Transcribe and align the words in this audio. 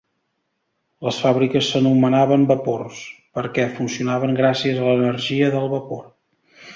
Les 1.07 1.17
fàbriques 1.25 1.67
s'anomenaven 1.73 2.45
vapors, 2.53 3.01
perquè 3.39 3.67
funcionaven 3.75 4.33
gràcies 4.43 4.81
a 4.85 4.89
l'energia 4.89 5.51
del 5.57 5.71
vapor. 5.79 6.03